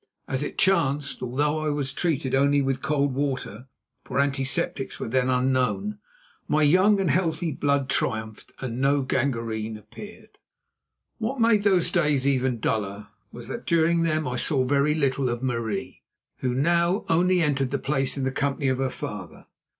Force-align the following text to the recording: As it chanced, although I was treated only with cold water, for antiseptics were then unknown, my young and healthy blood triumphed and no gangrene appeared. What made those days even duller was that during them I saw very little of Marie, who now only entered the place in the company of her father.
As 0.27 0.41
it 0.41 0.57
chanced, 0.57 1.21
although 1.21 1.59
I 1.59 1.69
was 1.69 1.93
treated 1.93 2.33
only 2.33 2.59
with 2.59 2.81
cold 2.81 3.13
water, 3.13 3.67
for 4.03 4.19
antiseptics 4.19 4.99
were 4.99 5.07
then 5.07 5.29
unknown, 5.29 5.99
my 6.47 6.63
young 6.63 6.99
and 6.99 7.11
healthy 7.11 7.51
blood 7.51 7.87
triumphed 7.87 8.51
and 8.61 8.81
no 8.81 9.03
gangrene 9.03 9.77
appeared. 9.77 10.39
What 11.19 11.39
made 11.39 11.61
those 11.61 11.91
days 11.91 12.25
even 12.25 12.59
duller 12.59 13.09
was 13.31 13.47
that 13.49 13.67
during 13.67 14.01
them 14.01 14.27
I 14.27 14.37
saw 14.37 14.63
very 14.65 14.95
little 14.95 15.29
of 15.29 15.43
Marie, 15.43 16.01
who 16.37 16.55
now 16.55 17.05
only 17.07 17.39
entered 17.43 17.69
the 17.69 17.77
place 17.77 18.17
in 18.17 18.23
the 18.23 18.31
company 18.31 18.69
of 18.69 18.79
her 18.79 18.89
father. 18.89 19.45